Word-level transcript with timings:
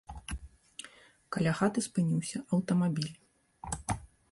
Каля 1.35 1.53
хаты 1.59 1.79
спыніўся 1.89 2.37
аўтамабіль. 2.57 3.15